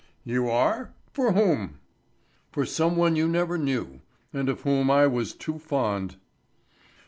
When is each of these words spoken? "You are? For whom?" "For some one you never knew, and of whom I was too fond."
"You 0.23 0.49
are? 0.49 0.95
For 1.13 1.33
whom?" 1.33 1.77
"For 2.51 2.65
some 2.65 2.95
one 2.95 3.15
you 3.15 3.27
never 3.27 3.55
knew, 3.59 4.01
and 4.33 4.49
of 4.49 4.61
whom 4.61 4.89
I 4.89 5.05
was 5.05 5.33
too 5.33 5.59
fond." 5.59 6.15